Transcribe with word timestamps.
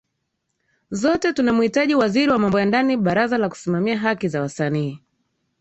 zote 0.91 1.33
tunamuhitaji 1.33 1.95
waziri 1.95 2.31
wa 2.31 2.39
mambo 2.39 2.59
ya 2.59 2.65
ndani 2.65 2.97
baraza 2.97 3.37
la 3.37 3.49
kusimamia 3.49 3.97
haki 3.99 4.27
za 4.27 4.41
wasanii 4.41 4.99